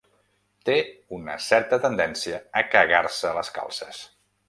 [0.69, 0.77] Té
[1.17, 4.05] una certa tendència a cagar-se les calces.